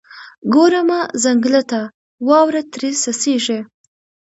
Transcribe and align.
ګورمه 0.53 0.99
ځنګله 1.23 1.61
ته، 1.71 1.81
واوره 2.27 2.61
ترې 2.73 2.89
څڅیږي 3.01 3.59